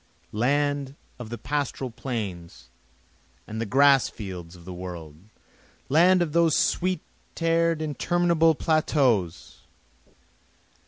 [0.33, 2.69] Land of the pastoral plains,
[3.45, 5.15] the grass fields of the world!
[5.89, 7.01] land of those sweet
[7.39, 9.59] air'd interminable plateaus!